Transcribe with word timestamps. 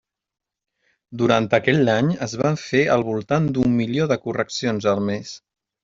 Durant 1.23 1.49
aquell 1.59 1.93
any 1.97 2.09
es 2.29 2.35
van 2.43 2.59
fer 2.65 2.83
al 2.97 3.07
voltant 3.13 3.53
d'un 3.59 3.79
milió 3.85 4.11
de 4.15 4.21
correccions 4.27 4.93
al 4.95 5.09
mes. 5.13 5.41